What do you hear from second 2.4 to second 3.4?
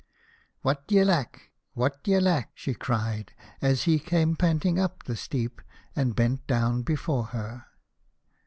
she cried,